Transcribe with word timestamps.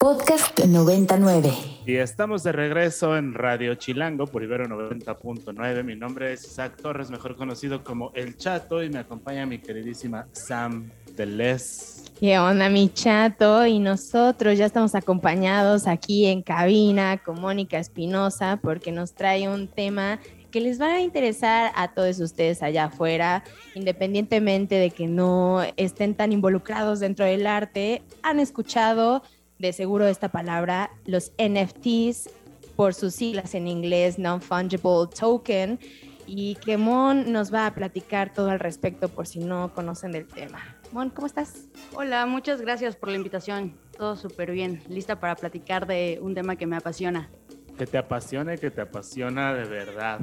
Podcast 0.00 0.60
99. 0.60 1.52
Y 1.84 1.96
estamos 1.96 2.44
de 2.44 2.52
regreso 2.52 3.16
en 3.16 3.34
Radio 3.34 3.74
Chilango 3.74 4.28
por 4.28 4.44
Ibero 4.44 4.66
90.9. 4.66 5.82
Mi 5.82 5.96
nombre 5.96 6.32
es 6.32 6.44
Isaac 6.44 6.76
Torres, 6.80 7.10
mejor 7.10 7.34
conocido 7.34 7.82
como 7.82 8.12
El 8.14 8.36
Chato, 8.36 8.80
y 8.84 8.90
me 8.90 9.00
acompaña 9.00 9.44
mi 9.44 9.58
queridísima 9.58 10.28
Sam 10.30 10.92
Teles. 11.16 12.04
¿Qué 12.20 12.38
onda, 12.38 12.68
mi 12.68 12.92
chato? 12.92 13.66
Y 13.66 13.80
nosotros 13.80 14.56
ya 14.56 14.66
estamos 14.66 14.94
acompañados 14.94 15.88
aquí 15.88 16.26
en 16.26 16.42
cabina 16.42 17.18
con 17.18 17.40
Mónica 17.40 17.80
Espinosa 17.80 18.60
porque 18.62 18.92
nos 18.92 19.14
trae 19.14 19.48
un 19.48 19.66
tema 19.66 20.20
que 20.52 20.60
les 20.60 20.80
va 20.80 20.94
a 20.94 21.00
interesar 21.00 21.72
a 21.74 21.88
todos 21.88 22.20
ustedes 22.20 22.62
allá 22.62 22.84
afuera, 22.84 23.42
independientemente 23.74 24.76
de 24.76 24.90
que 24.90 25.06
no 25.06 25.62
estén 25.76 26.14
tan 26.14 26.32
involucrados 26.32 27.00
dentro 27.00 27.24
del 27.24 27.46
arte, 27.46 28.02
han 28.22 28.40
escuchado 28.40 29.22
de 29.58 29.72
seguro 29.72 30.06
esta 30.06 30.28
palabra, 30.28 30.90
los 31.04 31.32
NFTs, 31.38 32.30
por 32.76 32.94
sus 32.94 33.14
siglas 33.14 33.54
en 33.54 33.66
inglés, 33.66 34.18
Non-Fungible 34.18 35.08
Token, 35.18 35.80
y 36.26 36.54
que 36.56 36.76
Mon 36.76 37.32
nos 37.32 37.52
va 37.52 37.66
a 37.66 37.74
platicar 37.74 38.32
todo 38.32 38.50
al 38.50 38.60
respecto 38.60 39.08
por 39.08 39.26
si 39.26 39.40
no 39.40 39.72
conocen 39.74 40.12
del 40.12 40.26
tema. 40.26 40.76
Mon, 40.92 41.10
¿cómo 41.10 41.26
estás? 41.26 41.66
Hola, 41.94 42.24
muchas 42.26 42.60
gracias 42.60 42.96
por 42.96 43.08
la 43.08 43.16
invitación. 43.16 43.76
Todo 43.96 44.14
súper 44.16 44.52
bien, 44.52 44.82
lista 44.88 45.18
para 45.18 45.34
platicar 45.34 45.86
de 45.86 46.18
un 46.22 46.34
tema 46.34 46.56
que 46.56 46.66
me 46.66 46.76
apasiona. 46.76 47.28
Que 47.76 47.86
te 47.86 47.98
apasione, 47.98 48.58
que 48.58 48.70
te 48.70 48.80
apasiona 48.80 49.54
de 49.54 49.64
verdad. 49.64 50.20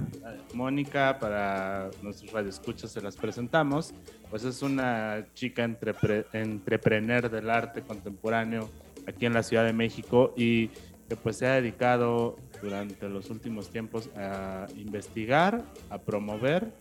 Mónica, 0.53 1.17
para 1.19 1.89
nuestros 2.01 2.31
radioescuchas 2.31 2.91
se 2.91 3.01
las 3.01 3.15
presentamos, 3.15 3.93
pues 4.29 4.43
es 4.43 4.61
una 4.61 5.25
chica 5.33 5.63
entrepre 5.63 6.25
entrepreneur 6.33 7.29
del 7.29 7.49
arte 7.49 7.81
contemporáneo 7.81 8.69
aquí 9.07 9.25
en 9.25 9.33
la 9.33 9.43
Ciudad 9.43 9.65
de 9.65 9.73
México 9.73 10.33
y 10.35 10.69
que 11.07 11.15
pues 11.15 11.37
se 11.37 11.47
ha 11.47 11.55
dedicado 11.55 12.37
durante 12.61 13.07
los 13.07 13.29
últimos 13.29 13.69
tiempos 13.69 14.09
a 14.15 14.65
investigar, 14.75 15.63
a 15.89 15.99
promover 15.99 16.73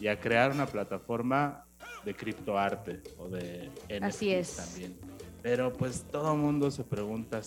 y 0.00 0.06
a 0.08 0.18
crear 0.20 0.52
una 0.52 0.66
plataforma 0.66 1.64
de 2.04 2.14
criptoarte 2.14 3.02
o 3.18 3.28
de 3.28 3.70
NFTs 3.88 4.02
Así 4.02 4.32
es. 4.32 4.56
también. 4.56 4.96
Pero 5.42 5.72
pues 5.72 6.04
todo 6.10 6.36
mundo 6.36 6.70
se 6.70 6.84
pregunta 6.84 7.40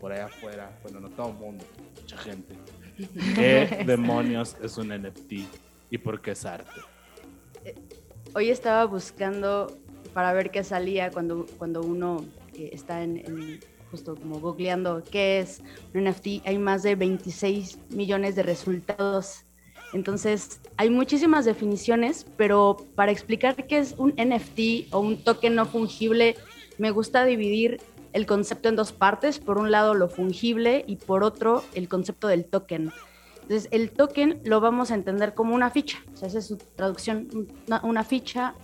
por 0.00 0.12
allá 0.12 0.26
afuera, 0.26 0.78
bueno, 0.82 1.00
no 1.00 1.10
todo 1.10 1.32
mundo, 1.32 1.64
mucha 2.00 2.16
gente, 2.18 2.54
¿qué 3.34 3.82
demonios 3.84 4.56
es 4.62 4.78
un 4.78 4.88
NFT 4.88 5.32
y 5.90 5.98
por 5.98 6.20
qué 6.20 6.32
es 6.32 6.44
arte? 6.44 6.80
Hoy 8.34 8.50
estaba 8.50 8.84
buscando 8.84 9.76
para 10.14 10.32
ver 10.32 10.50
qué 10.50 10.62
salía 10.62 11.10
cuando, 11.10 11.46
cuando 11.58 11.82
uno 11.82 12.24
eh, 12.58 12.70
está 12.72 13.02
en, 13.02 13.18
en 13.18 13.60
justo 13.90 14.16
como 14.16 14.40
googleando 14.40 15.02
qué 15.10 15.40
es 15.40 15.62
un 15.94 16.04
NFT. 16.04 16.46
Hay 16.46 16.58
más 16.58 16.82
de 16.82 16.94
26 16.94 17.78
millones 17.90 18.36
de 18.36 18.42
resultados. 18.42 19.44
Entonces, 19.92 20.60
hay 20.76 20.90
muchísimas 20.90 21.44
definiciones, 21.44 22.26
pero 22.36 22.76
para 22.94 23.10
explicar 23.10 23.66
qué 23.66 23.78
es 23.78 23.94
un 23.96 24.10
NFT 24.10 24.92
o 24.92 25.00
un 25.00 25.22
token 25.24 25.54
no 25.54 25.64
fungible, 25.64 26.36
me 26.76 26.90
gusta 26.90 27.24
dividir 27.24 27.80
el 28.12 28.26
concepto 28.26 28.68
en 28.68 28.76
dos 28.76 28.92
partes. 28.92 29.38
Por 29.38 29.58
un 29.58 29.70
lado, 29.70 29.94
lo 29.94 30.08
fungible 30.08 30.84
y 30.86 30.96
por 30.96 31.24
otro, 31.24 31.64
el 31.74 31.88
concepto 31.88 32.28
del 32.28 32.44
token. 32.44 32.92
Entonces, 33.42 33.68
el 33.70 33.90
token 33.90 34.42
lo 34.44 34.60
vamos 34.60 34.90
a 34.90 34.94
entender 34.94 35.32
como 35.32 35.54
una 35.54 35.70
ficha. 35.70 35.98
O 36.12 36.16
sea, 36.18 36.28
esa 36.28 36.38
es 36.40 36.46
su 36.46 36.58
traducción, 36.58 37.28
una, 37.66 37.80
una 37.82 38.04
ficha 38.04 38.54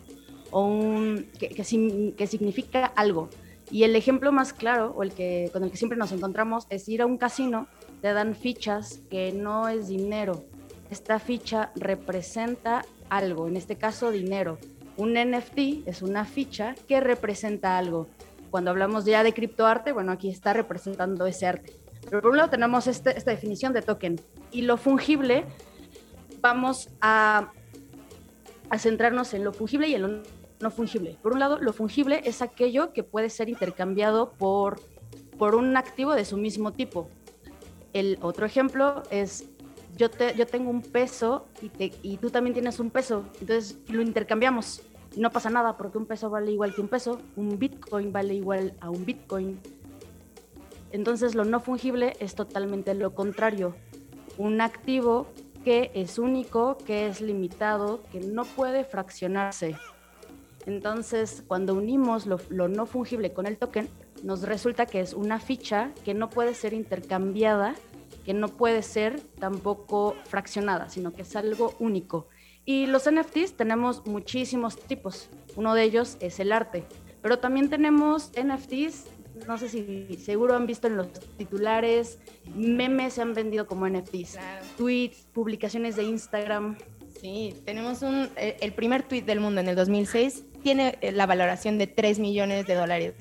o 0.51 0.67
un, 0.67 1.27
que, 1.39 1.49
que, 1.49 2.15
que 2.15 2.27
significa 2.27 2.85
algo. 2.85 3.31
Y 3.71 3.85
el 3.85 3.97
ejemplo 3.97 4.31
más 4.31 4.53
claro, 4.53 4.93
o 4.97 5.03
el 5.03 5.13
que 5.13 5.51
con 5.53 5.65
el 5.65 5.71
que 5.71 5.77
siempre 5.77 5.99
nos 5.99 6.13
encontramos, 6.13 6.67
es 6.71 6.89
ir 6.89 7.03
a 7.03 7.07
un 7.07 7.17
casino, 7.19 7.67
te 8.03 8.13
dan 8.13 8.35
fichas 8.35 9.01
que 9.11 9.33
no 9.33 9.69
es 9.69 9.89
dinero. 9.89 10.45
Esta 10.91 11.19
ficha 11.19 11.73
representa 11.75 12.85
algo, 13.09 13.49
en 13.49 13.57
este 13.57 13.77
caso 13.77 14.11
dinero. 14.11 14.59
Un 14.97 15.15
NFT 15.15 15.87
es 15.87 16.03
una 16.03 16.25
ficha 16.25 16.75
que 16.87 17.01
representa 17.01 17.79
algo. 17.79 18.07
Cuando 18.51 18.71
hablamos 18.71 19.05
ya 19.05 19.25
de 19.25 19.33
criptoarte, 19.33 19.93
bueno, 19.93 20.13
aquí 20.13 20.29
está 20.31 20.53
representando 20.53 21.27
ese 21.27 21.47
arte. 21.47 21.73
Pero 22.09 22.21
por 22.23 22.31
un 22.33 22.37
lado 22.37 22.51
tenemos 22.51 22.87
este- 22.87 23.17
esta 23.17 23.31
definición 23.31 23.73
de 23.73 23.83
token. 23.83 24.21
Y 24.53 24.63
lo 24.63 24.77
fungible, 24.77 25.47
vamos 26.41 26.91
a, 27.01 27.51
a 28.71 28.79
centrarnos 28.79 29.35
en 29.35 29.43
lo 29.43 29.53
fungible 29.53 29.89
y 29.89 29.95
en 29.95 30.03
lo 30.03 30.23
no 30.65 30.71
fungible. 30.71 31.17
Por 31.23 31.35
un 31.35 31.41
lado, 31.41 31.59
lo 31.61 31.73
fungible 31.73 32.23
es 32.25 32.41
aquello 32.43 32.93
que 32.95 33.05
puede 33.05 33.29
ser 33.29 33.49
intercambiado 33.51 34.33
por, 34.33 34.81
por 35.39 35.55
un 35.55 35.77
activo 35.77 36.15
de 36.15 36.25
su 36.25 36.37
mismo 36.39 36.73
tipo. 36.73 37.09
El 37.93 38.19
otro 38.23 38.47
ejemplo 38.47 39.03
es, 39.11 39.45
yo, 39.97 40.11
te, 40.11 40.35
yo 40.35 40.47
tengo 40.47 40.71
un 40.71 40.81
peso 40.81 41.47
y, 41.63 41.69
te- 41.69 41.93
y 42.03 42.17
tú 42.17 42.31
también 42.31 42.55
tienes 42.55 42.81
un 42.81 42.91
peso, 42.91 43.25
entonces 43.41 43.77
lo 43.89 44.01
intercambiamos. 44.01 44.81
No 45.17 45.31
pasa 45.31 45.51
nada 45.51 45.77
porque 45.77 45.99
un 45.99 46.07
peso 46.07 46.31
vale 46.31 46.51
igual 46.51 46.75
que 46.75 46.81
un 46.81 46.89
peso, 46.89 47.21
un 47.37 47.59
bitcoin 47.59 48.11
vale 48.11 48.35
igual 48.35 48.73
a 48.81 48.89
un 48.91 49.05
bitcoin. 49.05 49.61
Entonces 50.91 51.35
lo 51.35 51.45
no 51.45 51.61
fungible 51.61 52.17
es 52.21 52.35
totalmente 52.35 52.95
lo 52.95 53.15
contrario. 53.15 53.75
Un 54.39 54.61
activo 54.61 55.27
que 55.63 55.91
es 55.95 56.19
único, 56.19 56.79
que 56.79 57.07
es 57.07 57.21
limitado, 57.21 58.03
que 58.11 58.21
no 58.21 58.45
puede 58.45 58.83
fraccionarse. 58.85 59.77
Entonces, 60.67 61.43
cuando 61.47 61.75
unimos 61.75 62.27
lo, 62.27 62.39
lo 62.49 62.69
no 62.69 62.87
fungible 62.87 63.33
con 63.33 63.47
el 63.47 63.59
token, 63.59 63.89
nos 64.23 64.43
resulta 64.43 64.87
que 64.87 65.01
es 65.01 65.13
una 65.15 65.39
ficha 65.41 65.93
que 66.05 66.15
no 66.15 66.31
puede 66.31 66.55
ser 66.55 66.73
intercambiada, 66.73 67.75
que 68.25 68.33
no 68.33 68.49
puede 68.49 68.83
ser 68.83 69.21
tampoco 69.39 70.17
fraccionada, 70.25 70.89
sino 70.89 71.13
que 71.13 71.23
es 71.23 71.37
algo 71.37 71.75
único. 71.79 72.29
Y 72.65 72.87
los 72.87 73.11
NFTs 73.11 73.55
tenemos 73.55 74.07
muchísimos 74.07 74.79
tipos. 74.79 75.29
Uno 75.57 75.75
de 75.75 75.83
ellos 75.83 76.17
es 76.21 76.41
el 76.41 76.51
arte. 76.53 76.85
Pero 77.21 77.39
también 77.39 77.69
tenemos 77.69 78.31
NFTs, 78.43 79.05
no 79.47 79.59
sé 79.59 79.69
si 79.69 80.17
seguro 80.23 80.55
han 80.55 80.67
visto 80.67 80.87
en 80.87 80.97
los 80.97 81.09
titulares, 81.37 82.19
memes 82.55 83.15
se 83.15 83.23
han 83.23 83.35
vendido 83.35 83.67
como 83.67 83.87
NFTs, 83.87 84.33
Claro. 84.33 84.65
tweets, 84.79 85.27
publicaciones 85.35 85.97
de 85.97 86.05
Instagram. 86.05 86.79
Sí, 87.21 87.55
tenemos 87.67 88.01
un, 88.03 88.29
eh, 88.37 88.57
el 88.61 88.73
primer 88.73 89.03
tweet 89.03 89.23
del 89.23 89.41
mundo 89.41 89.61
en 89.61 89.69
el 89.69 89.77
2006 89.77 90.45
tiene 90.65 90.99
eh, 91.03 91.13
la 91.13 91.27
valoración 91.27 91.79
de 91.79 91.87
3 91.87 92.19
millones 92.19 92.67
de 92.67 92.75
dólares. 92.75 93.15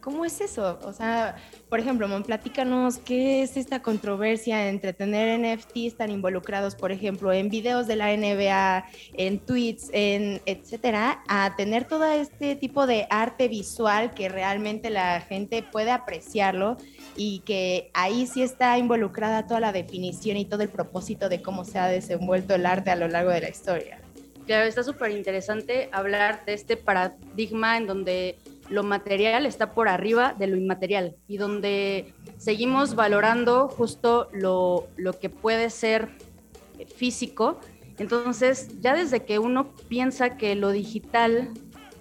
¿Cómo 0.00 0.24
es 0.24 0.40
eso? 0.40 0.78
O 0.82 0.94
sea, 0.94 1.36
por 1.68 1.78
ejemplo, 1.78 2.08
Mon, 2.08 2.22
platícanos 2.22 2.96
qué 2.96 3.42
es 3.42 3.58
esta 3.58 3.82
controversia 3.82 4.70
entre 4.70 4.94
tener 4.94 5.38
NFTs 5.38 5.98
tan 5.98 6.10
involucrados, 6.10 6.74
por 6.74 6.90
ejemplo, 6.90 7.34
en 7.34 7.50
videos 7.50 7.86
de 7.86 7.96
la 7.96 8.16
NBA, 8.16 8.86
en 9.18 9.40
tweets, 9.40 9.90
en 9.92 10.40
etcétera, 10.46 11.22
a 11.28 11.54
tener 11.54 11.84
todo 11.84 12.06
este 12.06 12.56
tipo 12.56 12.86
de 12.86 13.06
arte 13.10 13.48
visual 13.48 14.12
que 14.12 14.30
realmente 14.30 14.88
la 14.88 15.20
gente 15.20 15.62
puede 15.62 15.90
apreciarlo 15.90 16.78
y 17.14 17.40
que 17.40 17.90
ahí 17.92 18.26
sí 18.26 18.42
está 18.42 18.78
involucrada 18.78 19.46
toda 19.46 19.60
la 19.60 19.72
definición 19.72 20.38
y 20.38 20.46
todo 20.46 20.62
el 20.62 20.70
propósito 20.70 21.28
de 21.28 21.42
cómo 21.42 21.66
se 21.66 21.78
ha 21.78 21.88
desenvuelto 21.88 22.54
el 22.54 22.64
arte 22.64 22.90
a 22.90 22.96
lo 22.96 23.06
largo 23.06 23.32
de 23.32 23.42
la 23.42 23.50
historia. 23.50 23.99
Claro, 24.50 24.66
está 24.66 24.82
súper 24.82 25.12
interesante 25.12 25.88
hablar 25.92 26.44
de 26.44 26.54
este 26.54 26.76
paradigma 26.76 27.76
en 27.76 27.86
donde 27.86 28.36
lo 28.68 28.82
material 28.82 29.46
está 29.46 29.74
por 29.74 29.86
arriba 29.88 30.34
de 30.36 30.48
lo 30.48 30.56
inmaterial 30.56 31.14
y 31.28 31.36
donde 31.36 32.14
seguimos 32.36 32.96
valorando 32.96 33.68
justo 33.68 34.28
lo, 34.32 34.88
lo 34.96 35.12
que 35.20 35.30
puede 35.30 35.70
ser 35.70 36.08
físico. 36.96 37.60
Entonces, 37.98 38.80
ya 38.80 38.92
desde 38.92 39.24
que 39.24 39.38
uno 39.38 39.72
piensa 39.88 40.36
que 40.36 40.56
lo 40.56 40.72
digital, 40.72 41.50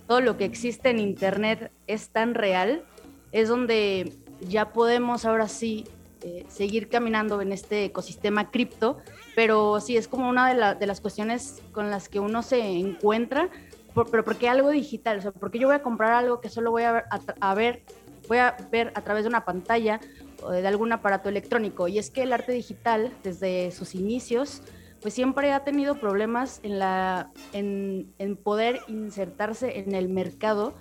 todo 0.08 0.20
lo 0.20 0.36
que 0.36 0.46
existe 0.46 0.90
en 0.90 0.98
Internet 0.98 1.72
es 1.86 2.09
tan 2.09 2.34
real, 2.34 2.84
es 3.32 3.48
donde 3.48 4.12
ya 4.42 4.74
podemos 4.74 5.24
ahora 5.24 5.48
sí 5.48 5.85
eh, 6.24 6.46
seguir 6.50 6.90
caminando 6.90 7.42
en 7.42 7.52
este 7.52 7.86
ecosistema 7.86 8.52
cripto, 8.52 8.98
pero 9.36 9.80
sí 9.80 9.96
es 9.98 10.08
como 10.08 10.30
una 10.30 10.48
de, 10.50 10.56
la- 10.56 10.76
de 10.76 10.86
las 10.88 11.02
cuestiones 11.02 11.62
con 11.72 11.90
las 11.90 12.10
que 12.10 12.20
uno 12.20 12.44
se 12.44 12.60
encuentra, 12.60 13.50
por- 13.94 14.10
pero 14.12 14.24
porque 14.26 14.50
algo 14.50 14.70
digital, 14.70 15.20
o 15.20 15.22
sea, 15.22 15.32
porque 15.32 15.60
yo 15.60 15.68
voy 15.68 15.76
a 15.76 15.82
comprar 15.82 16.14
algo 16.14 16.42
que 16.42 16.50
solo 16.50 16.72
voy 16.72 16.84
a 16.84 16.92
ver, 16.92 17.04
a, 17.10 17.20
a 17.52 17.54
ver, 17.56 17.84
voy 18.28 18.38
a 18.40 18.56
ver 18.72 18.92
a 18.96 19.02
través 19.02 19.24
de 19.24 19.30
una 19.30 19.46
pantalla 19.46 20.00
o 20.42 20.52
de 20.52 20.66
algún 20.68 20.92
aparato 20.92 21.30
electrónico, 21.30 21.88
y 21.88 21.98
es 22.00 22.10
que 22.12 22.24
el 22.24 22.34
arte 22.34 22.52
digital 22.52 23.12
desde 23.24 23.72
sus 23.72 23.96
inicios 23.96 24.62
pues 25.02 25.14
siempre 25.14 25.54
ha 25.54 25.64
tenido 25.64 25.96
problemas 26.02 26.60
en, 26.64 26.78
la, 26.78 27.32
en, 27.54 28.14
en 28.20 28.36
poder 28.36 28.82
insertarse 28.90 29.80
en 29.80 29.96
el 29.96 30.10
mercado 30.10 30.74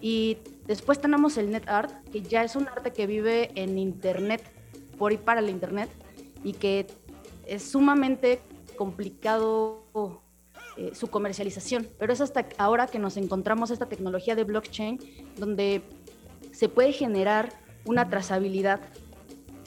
y 0.00 0.38
después 0.66 0.98
tenemos 0.98 1.36
el 1.36 1.50
net 1.50 1.68
art, 1.68 1.92
que 2.10 2.22
ya 2.22 2.42
es 2.42 2.56
un 2.56 2.68
arte 2.68 2.92
que 2.94 3.06
vive 3.06 3.50
en 3.54 3.78
internet, 3.78 4.42
por 4.98 5.12
y 5.12 5.16
para 5.16 5.40
el 5.40 5.50
internet, 5.50 5.90
y 6.42 6.52
que 6.52 6.86
es 7.46 7.62
sumamente 7.62 8.40
complicado 8.76 9.84
eh, 10.76 10.94
su 10.94 11.08
comercialización. 11.08 11.88
Pero 11.98 12.12
es 12.12 12.20
hasta 12.20 12.46
ahora 12.58 12.86
que 12.86 12.98
nos 12.98 13.16
encontramos 13.16 13.70
esta 13.70 13.86
tecnología 13.86 14.34
de 14.34 14.44
blockchain 14.44 15.00
donde 15.36 15.82
se 16.52 16.68
puede 16.68 16.92
generar 16.92 17.52
una 17.84 18.08
trazabilidad 18.08 18.80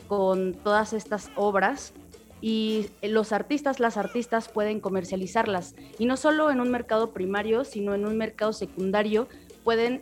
con 0.07 0.53
todas 0.53 0.93
estas 0.93 1.29
obras 1.35 1.93
y 2.41 2.89
los 3.01 3.31
artistas, 3.31 3.79
las 3.79 3.97
artistas 3.97 4.49
pueden 4.49 4.79
comercializarlas. 4.79 5.75
Y 5.97 6.05
no 6.05 6.15
solo 6.17 6.51
en 6.51 6.61
un 6.61 6.71
mercado 6.71 7.11
primario, 7.11 7.63
sino 7.63 7.93
en 7.93 8.05
un 8.05 8.17
mercado 8.17 8.53
secundario 8.53 9.27
pueden 9.63 10.01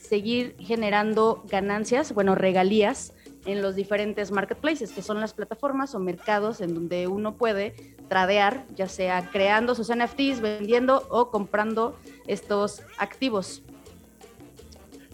seguir 0.00 0.56
generando 0.58 1.44
ganancias, 1.48 2.12
bueno, 2.12 2.34
regalías 2.34 3.12
en 3.46 3.62
los 3.62 3.74
diferentes 3.74 4.30
marketplaces, 4.30 4.92
que 4.92 5.02
son 5.02 5.20
las 5.20 5.32
plataformas 5.32 5.94
o 5.94 5.98
mercados 5.98 6.60
en 6.60 6.74
donde 6.74 7.06
uno 7.06 7.36
puede 7.36 7.74
tradear, 8.08 8.66
ya 8.74 8.88
sea 8.88 9.30
creando 9.30 9.74
sus 9.74 9.90
NFTs, 9.94 10.40
vendiendo 10.40 11.06
o 11.08 11.30
comprando 11.30 11.98
estos 12.26 12.82
activos. 12.98 13.62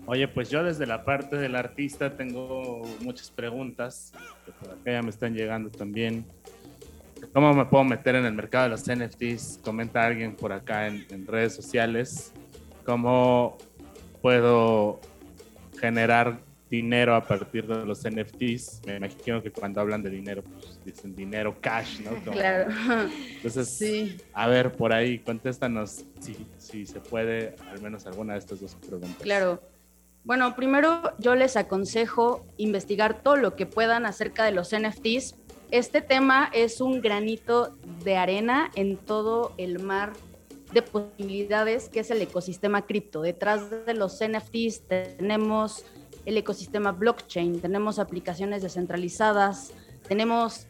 Oye, 0.07 0.29
pues 0.29 0.51
yo 0.51 0.63
desde 0.63 0.87
la 0.87 1.05
parte 1.05 1.37
del 1.37 1.57
artista 1.57 2.17
tengo 2.17 2.83
muchas 3.01 3.31
preguntas, 3.31 4.13
que 4.45 4.53
por 4.53 4.71
acá 4.71 4.93
ya 4.93 5.03
me 5.03 5.11
están 5.11 5.35
llegando 5.35 5.71
también. 5.71 6.25
¿Cómo 7.33 7.53
me 7.55 7.65
puedo 7.65 7.83
meter 7.83 8.15
en 8.15 8.25
el 8.25 8.33
mercado 8.33 8.65
de 8.65 8.71
los 8.71 8.83
NFTs? 8.87 9.61
Comenta 9.65 10.05
alguien 10.05 10.37
por 10.37 10.53
acá 10.53 10.87
en, 10.87 11.07
en 11.11 11.27
redes 11.27 11.55
sociales. 11.55 12.33
¿Cómo 12.85 13.59
puedo 14.23 15.01
generar 15.81 16.39
dinero 16.71 17.15
a 17.15 17.23
partir 17.25 17.67
de 17.67 17.85
los 17.85 18.01
NFTs? 18.03 18.83
Me 18.87 18.97
imagino 18.97 19.43
que 19.43 19.51
cuando 19.51 19.81
hablan 19.81 20.03
de 20.03 20.11
dinero, 20.11 20.43
pues 20.43 20.79
dicen 20.85 21.15
dinero 21.15 21.57
cash, 21.61 22.01
¿no? 22.01 22.11
claro. 22.33 22.71
Entonces, 23.37 23.69
Sí. 23.69 24.17
a 24.33 24.49
ver, 24.49 24.73
por 24.73 24.93
ahí, 24.93 25.19
contéstanos 25.19 26.05
si, 26.21 26.37
si 26.59 26.87
se 26.87 27.01
puede, 27.01 27.55
al 27.71 27.81
menos 27.81 28.07
alguna 28.07 28.33
de 28.35 28.41
estas 28.41 28.61
dos 28.61 28.75
preguntas. 28.75 29.17
Claro. 29.23 29.61
Bueno, 30.25 30.57
primero 30.57 31.13
yo 31.19 31.37
les 31.37 31.57
aconsejo 31.57 32.45
investigar 32.57 33.23
todo 33.23 33.37
lo 33.37 33.55
que 33.55 33.65
puedan 33.65 34.07
acerca 34.07 34.45
de 34.45 34.51
los 34.51 34.73
NFTs. 34.73 35.37
Este 35.71 36.01
tema 36.01 36.51
es 36.53 36.81
un 36.81 37.01
granito 37.01 37.77
de 38.05 38.17
arena 38.17 38.71
en 38.75 38.97
todo 38.97 39.53
el 39.57 39.79
mar 39.79 40.15
de 40.73 40.83
posibilidades 40.83 41.89
que 41.89 42.01
es 42.01 42.11
el 42.11 42.21
ecosistema 42.23 42.87
cripto. 42.87 43.23
Detrás 43.23 43.71
de 43.87 43.95
los 43.95 44.19
NFTs 44.21 44.83
tenemos 44.89 45.85
el 46.27 46.37
ecosistema 46.37 46.93
blockchain, 46.93 47.61
tenemos 47.61 47.99
aplicaciones 47.99 48.63
descentralizadas, 48.63 49.73
tenemos 50.07 50.67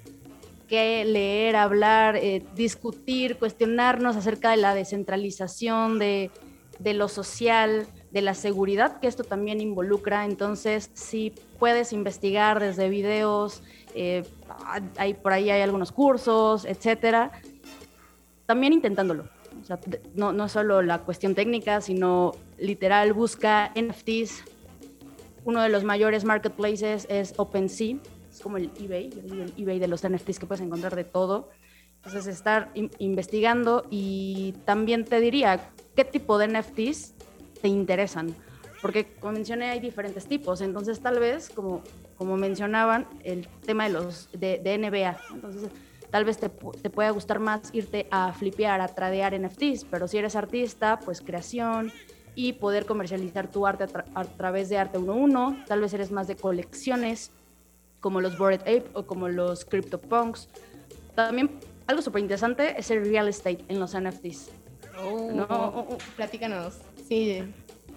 que 0.69 1.05
leer, 1.05 1.56
hablar, 1.56 2.17
eh, 2.17 2.44
discutir, 2.55 3.37
cuestionarnos 3.37 4.17
acerca 4.17 4.50
de 4.50 4.58
la 4.58 4.75
descentralización, 4.75 5.99
de, 5.99 6.31
de 6.79 6.94
lo 6.94 7.08
social, 7.08 7.87
de 8.11 8.23
la 8.23 8.35
seguridad 8.35 9.00
que 9.00 9.06
esto 9.06 9.25
también 9.25 9.61
involucra. 9.61 10.25
Entonces, 10.25 10.91
si 10.94 11.32
puedes 11.58 11.93
investigar 11.93 12.61
desde 12.61 12.88
videos, 12.88 13.62
eh, 13.94 14.25
por 15.23 15.32
ahí 15.32 15.50
hay 15.50 15.62
algunos 15.62 15.93
cursos, 15.93 16.64
etcétera, 16.64 17.32
también 18.47 18.73
intentándolo. 18.73 19.29
O 19.62 19.64
sea, 19.64 19.79
no, 20.14 20.32
no 20.32 20.49
solo 20.49 20.82
la 20.82 20.99
cuestión 20.99 21.35
técnica, 21.35 21.81
sino 21.81 22.32
literal, 22.58 23.12
busca 23.12 23.73
NFTs. 23.75 24.44
Uno 25.46 25.62
de 25.62 25.69
los 25.69 25.84
mayores 25.84 26.25
marketplaces 26.25 27.06
es 27.08 27.32
OpenSea, 27.37 27.98
es 28.28 28.40
como 28.40 28.56
el 28.56 28.69
eBay, 28.81 29.10
el 29.31 29.54
eBay 29.56 29.78
de 29.78 29.87
los 29.87 30.02
NFTs 30.02 30.40
que 30.40 30.46
puedes 30.46 30.60
encontrar 30.60 30.96
de 30.96 31.04
todo. 31.04 31.50
Entonces, 31.98 32.26
estar 32.26 32.72
in- 32.75 32.90
investigando 32.98 33.87
y 33.88 34.54
también 34.64 35.04
te 35.04 35.20
diría 35.20 35.70
qué 35.94 36.04
tipo 36.04 36.37
de 36.38 36.46
NFTs 36.48 37.14
te 37.62 37.69
interesan. 37.69 38.34
Porque, 38.82 39.14
como 39.20 39.34
mencioné, 39.34 39.66
hay 39.70 39.78
diferentes 39.78 40.26
tipos. 40.26 40.60
Entonces, 40.62 40.98
tal 40.98 41.20
vez, 41.20 41.48
como, 41.48 41.81
como 42.16 42.37
mencionaban, 42.37 43.06
el 43.22 43.46
tema 43.64 43.84
de 43.84 43.90
los 43.90 44.28
de, 44.32 44.58
de 44.58 44.75
NBA. 44.75 45.16
Entonces, 45.32 45.70
tal 46.10 46.25
vez 46.25 46.38
te, 46.38 46.48
te 46.48 46.90
pueda 46.90 47.10
gustar 47.10 47.38
más 47.38 47.70
irte 47.72 48.08
a 48.10 48.32
flipear, 48.32 48.81
a 48.81 48.88
tradear 48.88 49.32
NFTs. 49.32 49.84
Pero 49.88 50.08
si 50.08 50.19
eres 50.19 50.34
artista, 50.34 50.98
pues 51.04 51.20
creación 51.20 51.93
y 52.36 52.52
poder 52.52 52.86
comercializar 52.86 53.50
tu 53.50 53.66
arte 53.66 53.82
a, 53.84 53.88
tra- 53.88 54.04
a 54.14 54.24
través 54.24 54.68
de 54.68 54.78
Arte 54.78 54.98
1.1. 54.98 55.64
Tal 55.66 55.80
vez 55.80 55.92
eres 55.94 56.12
más 56.12 56.28
de 56.28 56.36
colecciones, 56.36 57.32
como 58.00 58.20
los 58.20 58.38
Bored 58.38 58.60
Ape 58.60 58.84
o 58.92 59.04
como 59.06 59.28
los 59.28 59.64
CryptoPunks. 59.64 60.48
También 61.16 61.50
algo 61.88 62.02
súper 62.02 62.20
interesante 62.20 62.74
es 62.78 62.90
el 62.90 63.04
real 63.04 63.26
estate 63.26 63.64
en 63.68 63.80
los 63.80 63.98
NFTs. 63.98 64.50
Oh, 65.02 65.30
No. 65.32 65.46
oh, 65.48 65.86
oh, 65.90 65.98
platícanos. 66.14 66.74
Sí, 67.08 67.42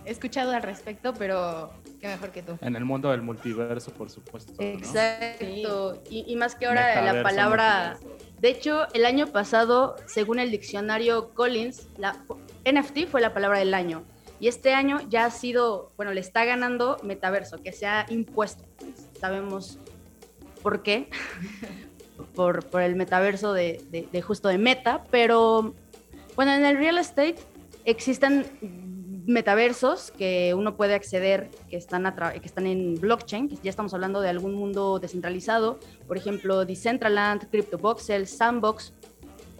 he 0.05 0.09
escuchado 0.11 0.51
al 0.51 0.63
respecto, 0.63 1.13
pero 1.13 1.71
qué 1.99 2.07
mejor 2.07 2.29
que 2.31 2.41
tú. 2.41 2.57
En 2.61 2.75
el 2.77 2.85
mundo 2.85 3.11
del 3.11 3.21
multiverso, 3.21 3.91
por 3.91 4.09
supuesto. 4.09 4.53
¿no? 4.57 4.65
Exacto. 4.65 6.01
Y, 6.09 6.23
y 6.31 6.35
más 6.37 6.55
que 6.55 6.65
ahora 6.65 6.95
la 6.95 7.01
Metaverso, 7.13 7.23
palabra... 7.23 7.97
multiverso. 7.99 8.25
De 8.39 8.49
hecho, 8.49 8.87
el 8.93 9.05
año 9.05 9.27
pasado, 9.27 9.97
según 10.05 10.39
el 10.39 10.49
diccionario 10.49 11.33
Collins, 11.33 11.89
la 11.97 12.23
NFT 12.65 13.07
fue 13.11 13.19
la 13.19 13.33
palabra 13.33 13.59
del 13.59 13.73
año. 13.73 14.03
Y 14.39 14.47
este 14.47 14.73
año 14.73 14.99
ya 15.09 15.25
ha 15.25 15.31
sido, 15.31 15.91
bueno, 15.97 16.13
le 16.13 16.21
está 16.21 16.45
ganando 16.45 16.97
metaverso, 17.03 17.61
que 17.61 17.71
se 17.73 17.85
ha 17.85 18.05
impuesto. 18.09 18.63
Sabemos 19.19 19.79
por 20.63 20.81
qué, 20.81 21.09
por, 22.35 22.65
por 22.65 22.81
el 22.81 22.95
metaverso 22.95 23.53
de, 23.53 23.81
de- 23.91 24.21
justo 24.21 24.47
de 24.47 24.57
meta, 24.57 25.03
pero 25.11 25.73
bueno, 26.35 26.53
en 26.53 26.63
el 26.65 26.77
real 26.77 26.97
estate 26.97 27.35
existen 27.85 28.45
metaversos 29.25 30.11
que 30.11 30.53
uno 30.55 30.75
puede 30.75 30.95
acceder, 30.95 31.49
que 31.69 31.77
están, 31.77 32.05
a 32.07 32.15
que 32.33 32.45
están 32.45 32.65
en 32.65 32.95
blockchain, 32.95 33.47
que 33.47 33.57
ya 33.61 33.69
estamos 33.69 33.93
hablando 33.93 34.21
de 34.21 34.29
algún 34.29 34.55
mundo 34.55 34.99
descentralizado, 34.99 35.79
por 36.07 36.17
ejemplo, 36.17 36.65
Decentraland, 36.65 37.47
CryptoVoxel, 37.49 38.25
Sandbox, 38.27 38.93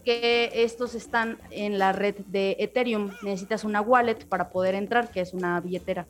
que 0.04 0.52
estos 0.54 0.96
están 0.96 1.38
en 1.52 1.80
la 1.80 1.92
red 1.92 2.16
de 2.28 2.56
Ethereum. 2.60 3.12
Necesitas 3.22 3.64
una 3.64 3.82
wallet 3.82 4.26
para 4.28 4.50
poder 4.50 4.76
entrar, 4.76 5.12
que 5.12 5.22
es 5.22 5.34
una 5.34 5.60
billetera. 5.60 6.06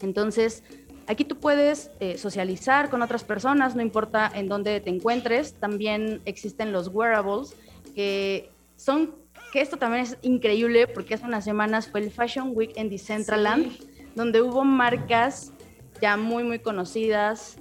Entonces, 0.00 0.62
aquí 1.06 1.24
tú 1.24 1.38
puedes 1.38 1.90
eh, 2.00 2.18
socializar 2.18 2.90
con 2.90 3.02
otras 3.02 3.24
personas, 3.24 3.74
no 3.74 3.82
importa 3.82 4.30
en 4.34 4.48
dónde 4.48 4.80
te 4.80 4.90
encuentres. 4.90 5.54
También 5.54 6.20
existen 6.24 6.72
los 6.72 6.88
wearables, 6.88 7.54
que 7.94 8.50
son, 8.76 9.14
que 9.52 9.60
esto 9.60 9.76
también 9.76 10.04
es 10.04 10.18
increíble 10.22 10.86
porque 10.86 11.14
hace 11.14 11.24
unas 11.24 11.44
semanas 11.44 11.88
fue 11.88 12.00
el 12.00 12.10
Fashion 12.10 12.52
Week 12.54 12.72
en 12.76 12.90
Decentraland, 12.90 13.72
donde 14.14 14.42
hubo 14.42 14.64
marcas 14.64 15.52
ya 16.00 16.16
muy, 16.16 16.44
muy 16.44 16.60
conocidas 16.60 17.56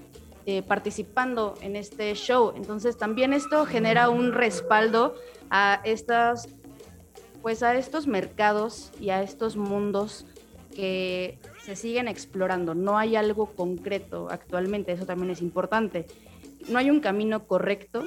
eh, 0.46 0.62
participando 0.62 1.56
en 1.62 1.76
este 1.76 2.14
show. 2.14 2.54
Entonces, 2.56 2.98
también 2.98 3.34
esto 3.34 3.66
genera 3.66 4.10
un 4.10 4.32
respaldo 4.32 5.16
a 5.50 5.82
estas, 5.84 6.50
pues 7.42 7.64
a 7.64 7.76
estos 7.76 8.08
mercados 8.08 8.92
y 9.00 9.10
a 9.10 9.22
estos 9.22 9.56
mundos 9.58 10.26
que 10.76 11.40
se 11.64 11.76
siguen 11.76 12.08
explorando. 12.08 12.76
No 12.76 12.98
hay 12.98 13.16
algo 13.16 13.48
concreto 13.56 14.28
actualmente, 14.30 14.92
eso 14.92 15.06
también 15.06 15.32
es 15.32 15.42
importante. 15.42 16.06
No 16.70 16.78
hay 16.78 16.90
un 16.90 17.00
camino 17.00 17.48
correcto, 17.48 18.06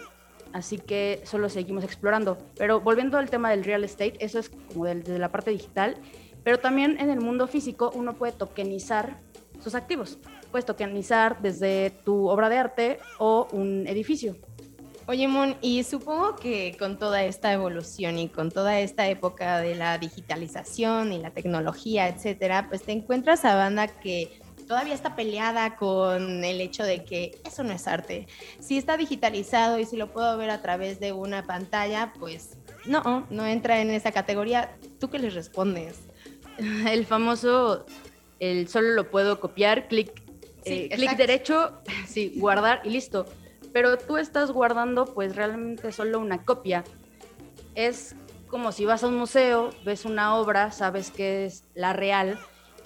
así 0.53 0.79
que 0.79 1.21
solo 1.25 1.49
seguimos 1.49 1.85
explorando. 1.85 2.39
Pero 2.57 2.81
volviendo 2.81 3.19
al 3.19 3.29
tema 3.29 3.51
del 3.51 3.65
real 3.65 3.85
estate, 3.85 4.15
eso 4.21 4.39
es 4.39 4.51
como 4.51 4.85
desde 4.85 5.19
la 5.19 5.31
parte 5.31 5.51
digital, 5.51 5.97
pero 6.45 6.59
también 6.59 6.99
en 7.01 7.11
el 7.11 7.21
mundo 7.21 7.47
físico 7.47 7.91
uno 7.95 8.15
puede 8.15 8.33
tokenizar 8.33 9.19
sus 9.61 9.75
activos. 9.75 10.19
Puedes 10.51 10.65
tokenizar 10.65 11.41
desde 11.43 11.91
tu 12.05 12.29
obra 12.29 12.49
de 12.49 12.57
arte 12.57 12.99
o 13.19 13.49
un 13.53 13.87
edificio. 13.87 14.37
Oye, 15.11 15.27
Mon, 15.27 15.57
y 15.61 15.83
supongo 15.83 16.37
que 16.37 16.77
con 16.79 16.97
toda 16.97 17.25
esta 17.25 17.53
evolución 17.53 18.17
y 18.17 18.29
con 18.29 18.49
toda 18.49 18.79
esta 18.79 19.09
época 19.09 19.59
de 19.59 19.75
la 19.75 19.99
digitalización 19.99 21.13
y 21.13 21.19
la 21.19 21.33
tecnología, 21.33 22.07
etcétera, 22.07 22.69
pues 22.69 22.85
te 22.85 22.93
encuentras 22.93 23.45
a 23.45 23.57
banda 23.57 23.89
que 23.89 24.41
todavía 24.69 24.95
está 24.95 25.17
peleada 25.17 25.75
con 25.75 26.45
el 26.45 26.61
hecho 26.61 26.85
de 26.85 27.05
que 27.05 27.37
eso 27.45 27.65
no 27.65 27.73
es 27.73 27.89
arte. 27.89 28.29
Si 28.61 28.79
está 28.79 28.97
digitalizado 28.97 29.81
y 29.81 29.85
si 29.85 29.97
lo 29.97 30.13
puedo 30.13 30.39
ver 30.39 30.51
a 30.51 30.63
través 30.63 31.01
de 31.01 31.11
una 31.13 31.45
pantalla, 31.45 32.13
pues 32.17 32.57
no, 32.87 33.27
no 33.31 33.47
entra 33.49 33.81
en 33.81 33.91
esa 33.91 34.13
categoría. 34.13 34.77
¿Tú 35.01 35.11
qué 35.11 35.19
les 35.19 35.35
respondes? 35.35 35.99
El 36.89 37.05
famoso, 37.05 37.85
el 38.39 38.69
solo 38.69 38.91
lo 38.91 39.11
puedo 39.11 39.41
copiar, 39.41 39.89
clic, 39.89 40.23
Sí, 40.65 40.89
eh, 40.89 40.95
clic 40.95 41.17
derecho, 41.17 41.81
sí, 42.07 42.35
guardar 42.37 42.83
y 42.85 42.91
listo. 42.91 43.27
Pero 43.73 43.99
tú 43.99 44.17
estás 44.17 44.51
guardando 44.51 45.05
pues 45.05 45.37
realmente 45.37 45.93
solo 45.93 46.19
una 46.19 46.45
copia. 46.45 46.85
Es 47.75 48.17
como 48.49 48.73
si 48.73 48.85
vas 48.85 49.05
a 49.05 49.09
un 49.09 49.17
museo, 49.17 49.71
ves 49.85 50.05
una 50.05 50.37
obra, 50.37 50.73
sabes 50.73 51.11
que 51.11 51.47
es 51.47 51.65
la 51.75 51.93
real, 51.93 52.39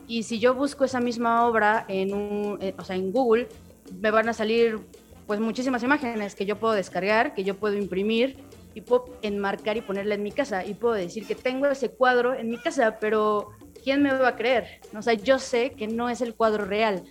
y 0.07 0.25
si 0.25 0.39
yo 0.39 0.55
busco 0.55 0.85
esa 0.85 1.01
misma 1.01 1.47
obra 1.47 1.85
en, 1.89 2.13
un, 2.13 2.59
eh, 2.61 2.75
o 2.79 2.85
sea, 2.85 2.97
en 2.97 3.11
Google, 3.13 3.49
me 4.01 4.11
van 4.11 4.29
a 4.29 4.33
salir 4.33 4.81
pues 5.27 5.41
muchísimas 5.41 5.83
imágenes 5.83 6.35
que 6.35 6.45
yo 6.45 6.57
puedo 6.57 6.75
descargar, 6.75 7.35
que 7.35 7.45
yo 7.45 7.57
puedo 7.57 7.77
imprimir 7.77 8.45
y 8.75 8.83
puedo 8.83 9.07
enmarcar 9.23 9.77
y 9.79 9.81
ponerla 9.81 10.15
en 10.15 10.23
mi 10.23 10.33
casa 10.33 10.65
y 10.65 10.75
puedo 10.75 10.95
decir 10.95 11.27
que 11.27 11.35
tengo 11.35 11.67
ese 11.67 11.91
cuadro 11.91 12.35
en 12.35 12.51
mi 12.51 12.59
casa, 12.59 12.99
pero 13.01 13.51
¿quién 13.83 14.03
me 14.03 14.13
va 14.13 14.29
a 14.29 14.37
creer? 14.37 14.81
O 14.95 15.01
sea, 15.01 15.15
yo 15.15 15.39
sé 15.39 15.71
que 15.71 15.87
no 15.87 16.11
es 16.11 16.21
el 16.21 16.35
cuadro 16.35 16.67
real. 16.67 17.05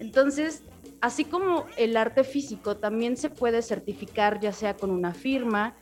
Entonces, 0.00 0.64
así 1.00 1.24
como 1.24 1.66
el 1.76 1.96
arte 1.96 2.24
físico 2.24 2.76
también 2.76 3.16
se 3.16 3.30
puede 3.30 3.62
certificar 3.62 4.40
ya 4.40 4.52
sea 4.52 4.76
con 4.76 4.90
una 4.90 5.14
firma, 5.14 5.74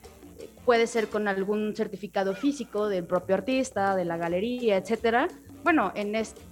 puede 0.64 0.86
ser 0.86 1.08
con 1.08 1.28
algún 1.28 1.74
certificado 1.74 2.34
físico 2.34 2.88
del 2.88 3.04
propio 3.04 3.36
artista, 3.36 3.96
de 3.96 4.04
la 4.04 4.16
galería, 4.16 4.76
etcétera. 4.76 5.28
Bueno, 5.64 5.92
en, 5.94 6.14
este, 6.14 6.42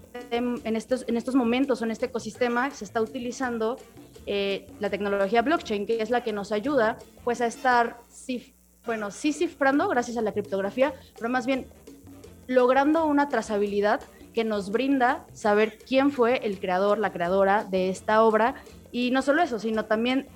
estos, 0.64 1.04
en 1.06 1.16
estos 1.16 1.34
momentos, 1.34 1.82
en 1.82 1.90
este 1.90 2.06
ecosistema, 2.06 2.70
se 2.70 2.84
está 2.84 3.00
utilizando 3.00 3.76
eh, 4.24 4.66
la 4.80 4.90
tecnología 4.90 5.42
blockchain, 5.42 5.86
que 5.86 6.00
es 6.00 6.10
la 6.10 6.24
que 6.24 6.32
nos 6.32 6.50
ayuda 6.50 6.96
pues 7.24 7.40
a 7.40 7.46
estar, 7.46 7.98
bueno, 8.84 9.10
sí 9.10 9.32
cifrando 9.32 9.88
gracias 9.88 10.16
a 10.16 10.22
la 10.22 10.32
criptografía, 10.32 10.94
pero 11.16 11.28
más 11.28 11.46
bien 11.46 11.66
logrando 12.46 13.04
una 13.06 13.28
trazabilidad 13.28 14.00
que 14.36 14.44
nos 14.44 14.70
brinda 14.70 15.24
saber 15.32 15.78
quién 15.78 16.12
fue 16.12 16.46
el 16.46 16.60
creador, 16.60 16.98
la 16.98 17.10
creadora 17.10 17.64
de 17.64 17.88
esta 17.88 18.22
obra. 18.22 18.54
Y 18.92 19.10
no 19.10 19.22
solo 19.22 19.42
eso, 19.42 19.58
sino 19.58 19.86
también 19.86 20.28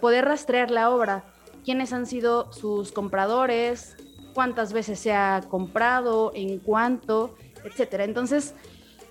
poder 0.00 0.24
rastrear 0.24 0.72
la 0.72 0.90
obra, 0.90 1.24
quiénes 1.64 1.92
han 1.92 2.06
sido 2.06 2.52
sus 2.52 2.90
compradores, 2.90 3.96
cuántas 4.34 4.72
veces 4.72 4.98
se 4.98 5.12
ha 5.12 5.40
comprado, 5.48 6.32
en 6.34 6.58
cuánto, 6.58 7.36
etcétera. 7.62 8.02
Entonces, 8.02 8.56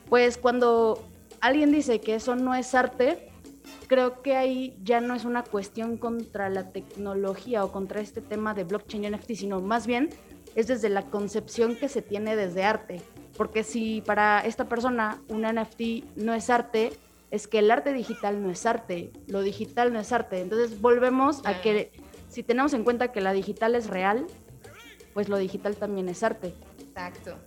pues 0.09 0.37
cuando 0.37 1.01
alguien 1.39 1.71
dice 1.71 2.01
que 2.01 2.15
eso 2.15 2.35
no 2.35 2.53
es 2.53 2.75
arte, 2.75 3.31
creo 3.87 4.21
que 4.21 4.35
ahí 4.35 4.77
ya 4.83 4.99
no 4.99 5.15
es 5.15 5.23
una 5.23 5.43
cuestión 5.43 5.95
contra 5.95 6.49
la 6.49 6.73
tecnología 6.73 7.63
o 7.63 7.71
contra 7.71 8.01
este 8.01 8.19
tema 8.19 8.53
de 8.53 8.65
blockchain 8.65 9.05
y 9.05 9.09
NFT, 9.09 9.31
sino 9.35 9.61
más 9.61 9.87
bien 9.87 10.09
es 10.53 10.67
desde 10.67 10.89
la 10.89 11.03
concepción 11.03 11.77
que 11.77 11.87
se 11.87 12.01
tiene 12.01 12.35
desde 12.35 12.65
arte. 12.65 13.01
Porque 13.37 13.63
si 13.63 14.01
para 14.01 14.39
esta 14.41 14.65
persona 14.65 15.21
un 15.29 15.43
NFT 15.43 16.17
no 16.17 16.33
es 16.33 16.49
arte, 16.49 16.91
es 17.31 17.47
que 17.47 17.59
el 17.59 17.69
arte 17.71 17.93
digital 17.93 18.41
no 18.41 18.49
es 18.49 18.65
arte, 18.65 19.11
lo 19.27 19.41
digital 19.41 19.93
no 19.93 19.99
es 19.99 20.11
arte. 20.11 20.41
Entonces 20.41 20.81
volvemos 20.81 21.45
a 21.45 21.61
que 21.61 21.91
si 22.29 22.43
tenemos 22.43 22.73
en 22.73 22.83
cuenta 22.83 23.11
que 23.11 23.21
la 23.21 23.33
digital 23.33 23.75
es 23.75 23.87
real, 23.87 24.25
pues 25.13 25.29
lo 25.29 25.37
digital 25.37 25.75
también 25.75 26.09
es 26.09 26.23
arte. 26.23 26.53
Exacto. 26.79 27.37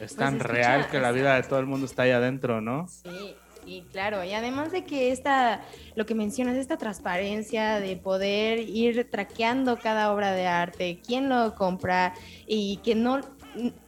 Es 0.00 0.14
tan 0.14 0.38
pues 0.38 0.50
real 0.50 0.88
que 0.88 0.98
la 0.98 1.12
vida 1.12 1.36
de 1.36 1.42
todo 1.42 1.58
el 1.58 1.66
mundo 1.66 1.86
está 1.86 2.02
ahí 2.02 2.10
adentro, 2.10 2.60
¿no? 2.60 2.86
Sí, 2.88 3.34
sí, 3.64 3.86
claro. 3.90 4.22
Y 4.24 4.32
además 4.34 4.70
de 4.72 4.84
que 4.84 5.10
esta, 5.10 5.62
lo 5.94 6.04
que 6.04 6.14
mencionas, 6.14 6.56
esta 6.56 6.76
transparencia 6.76 7.80
de 7.80 7.96
poder 7.96 8.60
ir 8.60 9.08
traqueando 9.10 9.78
cada 9.78 10.12
obra 10.12 10.32
de 10.32 10.46
arte, 10.46 11.00
quién 11.06 11.28
lo 11.30 11.54
compra 11.54 12.12
y 12.46 12.78
que 12.78 12.94
no 12.94 13.20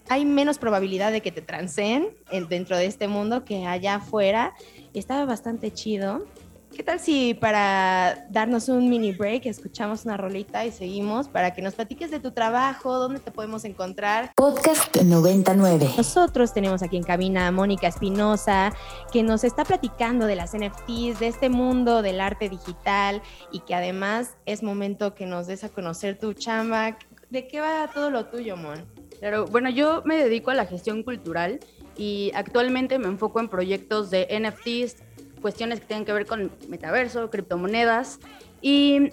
hay 0.08 0.24
menos 0.24 0.58
probabilidad 0.58 1.12
de 1.12 1.20
que 1.20 1.32
te 1.32 1.42
transeen 1.42 2.08
dentro 2.48 2.76
de 2.76 2.86
este 2.86 3.08
mundo 3.08 3.44
que 3.44 3.66
allá 3.66 3.96
afuera. 3.96 4.54
Estaba 4.94 5.24
bastante 5.24 5.72
chido. 5.72 6.26
¿Qué 6.74 6.82
tal 6.82 7.00
si 7.00 7.34
para 7.34 8.26
darnos 8.30 8.68
un 8.68 8.88
mini 8.88 9.12
break 9.12 9.46
escuchamos 9.46 10.04
una 10.04 10.16
rolita 10.16 10.64
y 10.64 10.70
seguimos 10.70 11.28
para 11.28 11.52
que 11.52 11.62
nos 11.62 11.74
platiques 11.74 12.10
de 12.10 12.20
tu 12.20 12.30
trabajo, 12.30 12.98
dónde 12.98 13.20
te 13.20 13.30
podemos 13.30 13.64
encontrar? 13.64 14.30
Podcast 14.36 14.94
99. 14.94 15.94
Nosotros 15.96 16.52
tenemos 16.52 16.82
aquí 16.82 16.96
en 16.96 17.02
cabina 17.02 17.48
a 17.48 17.52
Mónica 17.52 17.88
Espinosa, 17.88 18.72
que 19.12 19.22
nos 19.22 19.44
está 19.44 19.64
platicando 19.64 20.26
de 20.26 20.36
las 20.36 20.52
NFTs, 20.52 21.18
de 21.18 21.28
este 21.28 21.48
mundo 21.48 22.02
del 22.02 22.20
arte 22.20 22.48
digital 22.48 23.22
y 23.50 23.60
que 23.60 23.74
además 23.74 24.36
es 24.46 24.62
momento 24.62 25.14
que 25.14 25.26
nos 25.26 25.46
des 25.46 25.64
a 25.64 25.70
conocer 25.70 26.18
tu 26.18 26.34
chamba. 26.34 26.98
¿De 27.30 27.48
qué 27.48 27.60
va 27.60 27.90
todo 27.92 28.10
lo 28.10 28.26
tuyo, 28.26 28.56
Mon? 28.56 28.97
Claro, 29.18 29.46
bueno, 29.46 29.68
yo 29.68 30.02
me 30.04 30.16
dedico 30.16 30.50
a 30.50 30.54
la 30.54 30.66
gestión 30.66 31.02
cultural 31.02 31.58
y 31.96 32.30
actualmente 32.34 32.98
me 32.98 33.06
enfoco 33.06 33.40
en 33.40 33.48
proyectos 33.48 34.10
de 34.10 34.28
NFTs, 34.30 34.96
cuestiones 35.40 35.80
que 35.80 35.86
tienen 35.86 36.04
que 36.04 36.12
ver 36.12 36.26
con 36.26 36.52
metaverso, 36.68 37.28
criptomonedas 37.28 38.20
y 38.62 39.10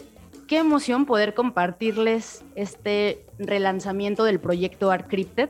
qué 0.48 0.58
emoción 0.58 1.06
poder 1.06 1.34
compartirles 1.34 2.44
este 2.56 3.26
relanzamiento 3.40 4.24
del 4.24 4.40
proyecto 4.40 4.92
Art 4.92 5.08
Crypted, 5.10 5.50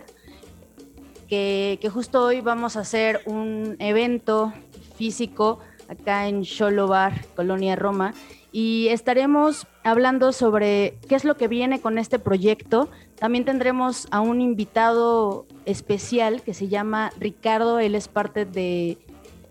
que, 1.28 1.78
que 1.82 1.90
justo 1.90 2.24
hoy 2.24 2.40
vamos 2.40 2.78
a 2.78 2.82
hacer 2.82 3.22
un 3.26 3.76
evento 3.80 4.54
físico 4.96 5.60
acá 5.90 6.28
en 6.28 6.44
Bar, 6.88 7.26
Colonia 7.36 7.76
Roma, 7.76 8.14
y 8.58 8.88
estaremos 8.88 9.68
hablando 9.84 10.32
sobre 10.32 10.98
qué 11.10 11.16
es 11.16 11.26
lo 11.26 11.36
que 11.36 11.50
viene 11.50 11.82
con 11.82 11.98
este 11.98 12.20
proyecto. 12.20 12.90
También 13.20 13.44
tendremos 13.44 14.08
a 14.12 14.22
un 14.22 14.40
invitado 14.40 15.46
especial 15.66 16.42
que 16.42 16.54
se 16.54 16.70
llama 16.70 17.12
Ricardo, 17.20 17.80
él 17.80 17.96
es 17.96 18.08
parte 18.08 18.46
de 18.46 18.98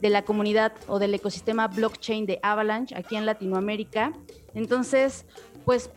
de 0.01 0.11
la 0.11 0.23
comunidad 0.23 0.73
o 0.87 0.99
del 0.99 1.15
ecosistema 1.15 1.69
blockchain 1.69 2.27
de 2.27 2.39
Avalanche 2.43 2.95
aquí 2.95 3.17
en 3.17 3.25
Latinoamérica. 3.25 4.13
Entonces, 4.55 5.25
pues 5.65 5.91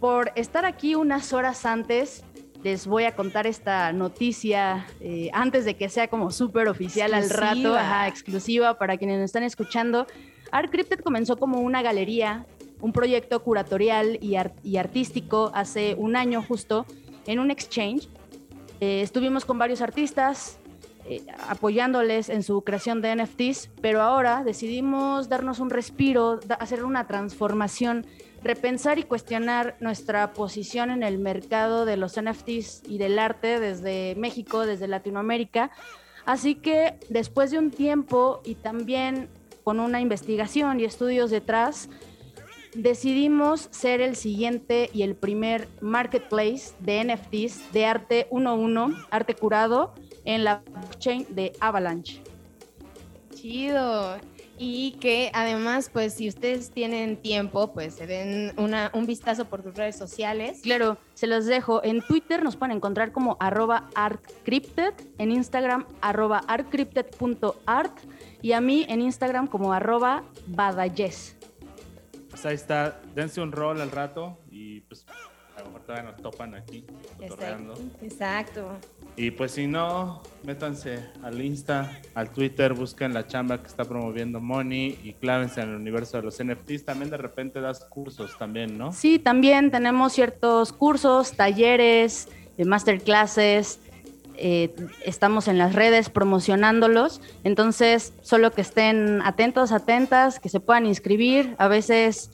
por 0.00 0.32
estar 0.34 0.64
aquí 0.66 0.94
unas 0.94 1.32
horas 1.32 1.64
antes, 1.64 2.24
les 2.62 2.86
voy 2.86 3.04
a 3.04 3.14
contar 3.14 3.46
esta 3.46 3.92
noticia 3.92 4.86
eh, 5.00 5.30
antes 5.32 5.64
de 5.64 5.76
que 5.76 5.88
sea 5.88 6.08
como 6.08 6.30
súper 6.30 6.68
oficial 6.68 7.14
al 7.14 7.30
rato, 7.30 7.76
exclusiva 8.06 8.78
para 8.78 8.96
quienes 8.96 9.18
nos 9.18 9.26
están 9.26 9.44
escuchando. 9.44 10.06
Art 10.50 10.70
Crypted 10.70 11.00
comenzó 11.00 11.36
como 11.36 11.60
una 11.60 11.82
galería, 11.82 12.46
un 12.80 12.92
proyecto 12.92 13.42
curatorial 13.42 14.18
y, 14.22 14.36
artístico 14.76 15.50
hace 15.54 15.94
un 15.98 16.16
año 16.16 16.42
justo 16.42 16.86
en 17.26 17.40
un 17.40 17.50
exchange. 17.50 18.08
Eh, 18.80 19.02
estuvimos 19.02 19.44
con 19.44 19.58
varios 19.58 19.80
artistas, 19.80 20.58
eh, 21.04 21.24
apoyándoles 21.48 22.28
en 22.28 22.42
su 22.42 22.62
creación 22.62 23.00
de 23.00 23.16
NFTs, 23.16 23.70
pero 23.80 24.02
ahora 24.02 24.44
decidimos 24.44 25.28
darnos 25.28 25.58
un 25.58 25.70
respiro, 25.70 26.38
hacer 26.60 26.84
una 26.84 27.06
transformación, 27.06 28.06
repensar 28.42 28.98
y 28.98 29.02
cuestionar 29.02 29.76
nuestra 29.80 30.32
posición 30.32 30.90
en 30.90 31.02
el 31.02 31.18
mercado 31.18 31.84
de 31.84 31.96
los 31.96 32.20
NFTs 32.20 32.82
y 32.86 32.98
del 32.98 33.18
arte 33.18 33.58
desde 33.58 34.14
México, 34.16 34.64
desde 34.64 34.86
Latinoamérica. 34.86 35.70
Así 36.24 36.54
que 36.54 36.98
después 37.08 37.50
de 37.50 37.58
un 37.58 37.70
tiempo 37.70 38.42
y 38.44 38.54
también 38.54 39.30
con 39.68 39.80
una 39.80 40.00
investigación 40.00 40.80
y 40.80 40.84
estudios 40.84 41.30
detrás, 41.30 41.90
decidimos 42.74 43.68
ser 43.70 44.00
el 44.00 44.16
siguiente 44.16 44.88
y 44.94 45.02
el 45.02 45.14
primer 45.14 45.68
marketplace 45.82 46.72
de 46.80 47.04
NFTs 47.04 47.70
de 47.74 47.84
arte 47.84 48.28
1-1, 48.30 49.06
arte 49.10 49.34
curado, 49.34 49.92
en 50.24 50.44
la 50.44 50.62
blockchain 50.64 51.26
de 51.28 51.52
Avalanche. 51.60 52.22
Chido. 53.34 54.16
Y 54.58 54.92
que 55.00 55.30
además, 55.34 55.90
pues 55.92 56.14
si 56.14 56.28
ustedes 56.28 56.70
tienen 56.70 57.16
tiempo, 57.16 57.72
pues 57.72 57.94
se 57.94 58.06
den 58.06 58.52
una, 58.56 58.90
un 58.92 59.06
vistazo 59.06 59.44
por 59.44 59.62
tus 59.62 59.74
redes 59.74 59.96
sociales. 59.96 60.60
Claro, 60.62 60.98
se 61.14 61.26
los 61.26 61.46
dejo. 61.46 61.82
En 61.84 62.02
Twitter 62.02 62.42
nos 62.42 62.56
pueden 62.56 62.76
encontrar 62.76 63.12
como 63.12 63.36
arroba 63.40 63.88
artcrypted, 63.94 64.94
en 65.18 65.30
Instagram 65.30 65.86
arroba 66.00 66.38
artcrypted.art 66.48 67.96
y 68.42 68.52
a 68.52 68.60
mí 68.60 68.84
en 68.88 69.00
Instagram 69.00 69.46
como 69.46 69.72
arroba 69.72 70.24
badayes. 70.46 71.36
Pues 72.30 72.44
ahí 72.46 72.54
está, 72.54 73.00
dense 73.14 73.40
un 73.40 73.52
rol 73.52 73.80
al 73.80 73.90
rato 73.90 74.38
y 74.50 74.80
pues 74.82 75.06
a 75.58 75.62
lo 75.62 75.66
mejor 75.66 75.82
todavía 75.82 76.10
nos 76.10 76.22
topan 76.22 76.54
aquí. 76.54 76.84
Exacto. 78.00 78.78
Y 79.16 79.32
pues 79.32 79.52
si 79.52 79.66
no, 79.66 80.22
métanse 80.44 81.04
al 81.22 81.42
Insta, 81.42 82.00
al 82.14 82.30
Twitter, 82.30 82.72
busquen 82.72 83.12
la 83.12 83.26
chamba 83.26 83.60
que 83.60 83.66
está 83.66 83.84
promoviendo 83.84 84.40
Moni 84.40 84.96
y 85.02 85.14
clávense 85.14 85.60
en 85.60 85.70
el 85.70 85.76
universo 85.76 86.18
de 86.18 86.22
los 86.22 86.42
NFTs. 86.42 86.84
También 86.84 87.10
de 87.10 87.16
repente 87.16 87.60
das 87.60 87.84
cursos 87.84 88.38
también, 88.38 88.78
¿no? 88.78 88.92
Sí, 88.92 89.18
también 89.18 89.72
tenemos 89.72 90.12
ciertos 90.12 90.72
cursos, 90.72 91.32
talleres, 91.32 92.28
eh, 92.56 92.64
masterclasses. 92.64 93.80
Eh, 94.40 94.72
estamos 95.04 95.48
en 95.48 95.58
las 95.58 95.74
redes 95.74 96.10
promocionándolos, 96.10 97.20
entonces 97.42 98.12
solo 98.22 98.52
que 98.52 98.60
estén 98.60 99.20
atentos, 99.22 99.72
atentas, 99.72 100.38
que 100.38 100.48
se 100.48 100.60
puedan 100.60 100.86
inscribir, 100.86 101.56
a 101.58 101.66
veces, 101.66 102.30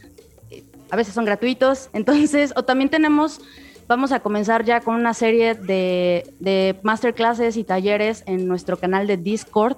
a 0.95 0.97
veces 0.97 1.13
son 1.13 1.25
gratuitos, 1.25 1.91
entonces, 1.93 2.53
o 2.57 2.63
también 2.63 2.89
tenemos 2.89 3.41
Vamos 3.87 4.13
a 4.13 4.21
comenzar 4.21 4.65
ya 4.65 4.81
con 4.81 4.95
una 4.95 5.13
serie 5.13 5.55
de, 5.55 6.33
de 6.41 6.75
masterclasses 6.83 7.59
y 7.59 7.65
talleres 7.65 8.23
en 8.25 8.49
nuestro 8.49 8.79
canal 8.79 9.07
de 9.07 9.19
Discord 9.19 9.77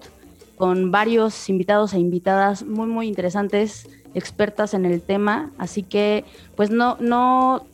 con 0.57 0.93
varios 0.93 1.49
invitados 1.49 1.93
e 1.93 1.99
invitadas 1.99 2.65
muy, 2.65 2.87
muy 2.87 3.09
interesantes, 3.09 3.89
expertas 4.15 4.75
en 4.75 4.85
el 4.85 5.03
tema. 5.03 5.51
Así 5.59 5.83
que, 5.83 6.25
pues 6.55 6.71
no, 6.71 6.97
no 7.01 7.67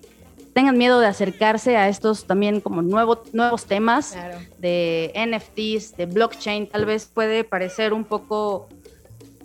tengan 0.54 0.78
miedo 0.78 1.00
de 1.00 1.06
acercarse 1.06 1.76
a 1.76 1.88
estos 1.88 2.24
también 2.24 2.60
como 2.62 2.80
nuevos 2.80 3.18
nuevos 3.34 3.66
temas 3.66 4.16
de 4.58 5.12
NFTs, 5.14 5.96
de 5.98 6.06
blockchain. 6.06 6.66
Tal 6.66 6.86
vez 6.86 7.06
puede 7.06 7.44
parecer 7.44 7.92
un 7.92 8.04
poco 8.04 8.68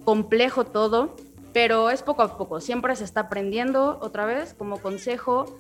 complejo 0.06 0.63
todo, 0.63 1.18
pero 1.58 1.90
es 1.90 2.04
poco 2.04 2.22
a 2.22 2.38
poco. 2.38 2.62
Siempre 2.62 2.96
se 2.96 3.04
está 3.04 3.22
aprendiendo 3.22 3.98
otra 4.04 4.28
vez. 4.28 4.54
Como 4.54 4.80
consejo, 4.80 5.60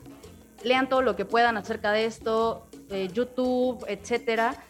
lean 0.63 0.89
todo 0.89 1.01
lo 1.01 1.15
que 1.15 1.25
puedan 1.25 1.57
acerca 1.57 1.91
de 1.91 2.05
esto, 2.05 2.67
YouTube, 3.15 3.83
etcétera. 3.87 4.63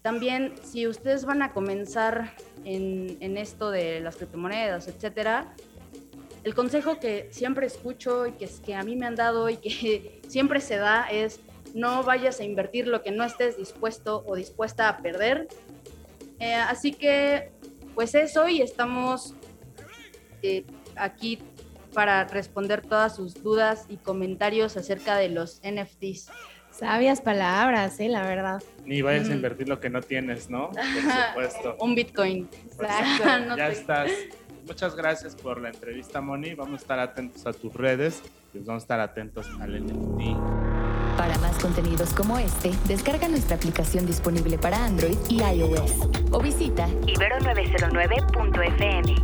también 0.00 0.54
si 0.62 0.86
ustedes 0.86 1.24
van 1.24 1.42
a 1.42 1.52
comenzar 1.52 2.34
en, 2.64 3.16
en 3.18 3.36
esto 3.36 3.72
de 3.72 3.98
las 3.98 4.14
criptomonedas, 4.14 4.86
etcétera, 4.86 5.56
el 6.44 6.54
consejo 6.54 7.00
que 7.00 7.28
siempre 7.32 7.66
escucho 7.66 8.28
y 8.28 8.30
que, 8.34 8.48
que 8.64 8.76
a 8.76 8.84
mí 8.84 8.94
me 8.94 9.06
han 9.06 9.16
dado 9.16 9.50
y 9.50 9.56
que 9.56 10.20
siempre 10.28 10.60
se 10.60 10.76
da 10.76 11.08
es 11.10 11.40
no 11.74 12.04
vayas 12.04 12.38
a 12.38 12.44
invertir 12.44 12.86
lo 12.86 13.02
que 13.02 13.10
no 13.10 13.24
estés 13.24 13.56
dispuesto 13.56 14.22
o 14.24 14.36
dispuesta 14.36 14.88
a 14.88 14.98
perder. 14.98 15.48
Eh, 16.38 16.54
así 16.54 16.92
que, 16.92 17.50
pues 17.96 18.14
eso, 18.14 18.48
y 18.48 18.62
estamos 18.62 19.34
eh, 20.42 20.64
aquí 20.96 21.38
para 21.94 22.24
responder 22.24 22.82
todas 22.82 23.16
sus 23.16 23.42
dudas 23.42 23.86
y 23.88 23.96
comentarios 23.96 24.76
acerca 24.76 25.16
de 25.16 25.30
los 25.30 25.60
NFTs. 25.64 26.28
Sabias 26.70 27.20
palabras, 27.22 27.98
eh, 27.98 28.08
la 28.08 28.22
verdad. 28.22 28.62
Ni 28.84 29.00
vayas 29.02 29.26
a 29.26 29.30
Mm. 29.30 29.36
invertir 29.36 29.68
lo 29.68 29.80
que 29.80 29.88
no 29.90 30.00
tienes, 30.02 30.48
¿no? 30.50 30.70
Por 30.70 30.82
supuesto. 31.12 31.76
Un 31.80 31.94
Bitcoin. 31.94 32.48
Pues, 32.76 32.90
Exacto. 32.90 33.38
No 33.48 33.56
ya 33.56 33.66
te- 33.66 33.72
estás. 33.72 34.10
Muchas 34.66 34.94
gracias 34.94 35.34
por 35.34 35.60
la 35.60 35.70
entrevista, 35.70 36.20
Moni. 36.20 36.54
Vamos 36.54 36.80
a 36.80 36.82
estar 36.82 36.98
atentos 37.00 37.46
a 37.46 37.52
tus 37.54 37.72
redes 37.74 38.22
y 38.52 38.58
vamos 38.58 38.82
a 38.82 38.84
estar 38.84 39.00
atentos 39.00 39.48
al 39.60 39.74
NFT. 39.82 40.36
Para 41.16 41.36
más 41.38 41.58
contenidos 41.58 42.12
como 42.14 42.38
este, 42.38 42.70
descarga 42.86 43.26
nuestra 43.28 43.56
aplicación 43.56 44.06
disponible 44.06 44.56
para 44.58 44.84
Android 44.84 45.16
y 45.30 45.42
iOS 45.42 45.92
o 46.30 46.38
visita 46.40 46.86
Ibero909.fm. 47.06 49.14